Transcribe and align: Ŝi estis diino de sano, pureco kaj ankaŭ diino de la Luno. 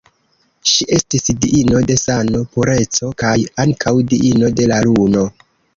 Ŝi 0.71 0.87
estis 0.97 1.29
diino 1.43 1.83
de 1.91 1.99
sano, 2.05 2.43
pureco 2.57 3.13
kaj 3.25 3.37
ankaŭ 3.67 3.95
diino 4.15 4.55
de 4.61 4.71
la 4.75 4.85
Luno. 4.89 5.31